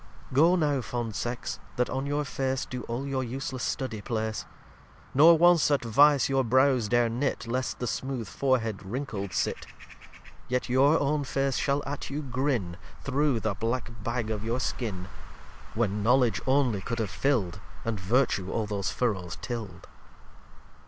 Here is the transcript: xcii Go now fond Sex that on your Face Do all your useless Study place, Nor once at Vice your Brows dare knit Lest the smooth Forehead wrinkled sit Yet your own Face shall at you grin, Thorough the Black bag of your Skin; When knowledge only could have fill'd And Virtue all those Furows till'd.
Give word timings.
xcii 0.01 0.33
Go 0.33 0.55
now 0.55 0.81
fond 0.81 1.15
Sex 1.15 1.59
that 1.75 1.87
on 1.87 2.07
your 2.07 2.25
Face 2.25 2.65
Do 2.65 2.81
all 2.87 3.05
your 3.05 3.23
useless 3.23 3.61
Study 3.61 4.01
place, 4.01 4.47
Nor 5.13 5.37
once 5.37 5.69
at 5.69 5.83
Vice 5.83 6.27
your 6.27 6.43
Brows 6.43 6.89
dare 6.89 7.07
knit 7.07 7.45
Lest 7.45 7.77
the 7.77 7.85
smooth 7.85 8.27
Forehead 8.27 8.81
wrinkled 8.83 9.31
sit 9.31 9.67
Yet 10.47 10.69
your 10.69 10.99
own 10.99 11.23
Face 11.23 11.57
shall 11.57 11.83
at 11.85 12.09
you 12.09 12.23
grin, 12.23 12.77
Thorough 13.03 13.37
the 13.39 13.53
Black 13.53 13.91
bag 14.03 14.31
of 14.31 14.43
your 14.43 14.59
Skin; 14.59 15.07
When 15.75 16.01
knowledge 16.01 16.41
only 16.47 16.81
could 16.81 16.97
have 16.97 17.11
fill'd 17.11 17.59
And 17.85 17.99
Virtue 17.99 18.51
all 18.51 18.65
those 18.65 18.89
Furows 18.89 19.37
till'd. 19.39 19.85